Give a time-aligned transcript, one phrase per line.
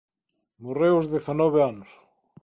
[0.63, 1.89] Morreu aos dezanove anos.